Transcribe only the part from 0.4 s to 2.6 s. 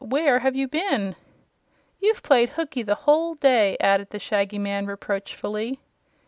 you been?" "You've played